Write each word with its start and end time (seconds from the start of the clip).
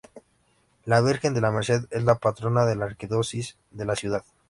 La 0.85 0.99
Virgen 0.99 1.35
de 1.35 1.41
la 1.41 1.51
Merced 1.51 1.83
es 1.91 2.03
la 2.03 2.15
Patrona 2.15 2.65
de 2.65 2.75
la 2.75 2.85
Arquidiócesis 2.85 3.55
de 3.69 3.85
la 3.85 3.95
ciudad. 3.95 4.25